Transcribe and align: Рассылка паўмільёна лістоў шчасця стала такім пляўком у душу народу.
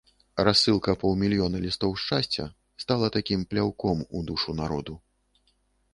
Рассылка 0.47 0.93
паўмільёна 1.03 1.57
лістоў 1.65 1.93
шчасця 2.03 2.45
стала 2.85 3.07
такім 3.19 3.47
пляўком 3.53 3.97
у 4.17 4.27
душу 4.31 4.51
народу. 4.63 4.93